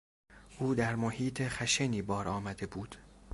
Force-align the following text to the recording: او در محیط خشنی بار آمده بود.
او 0.59 0.75
در 0.75 0.95
محیط 0.95 1.41
خشنی 1.47 2.01
بار 2.01 2.27
آمده 2.27 2.65
بود. 2.67 2.95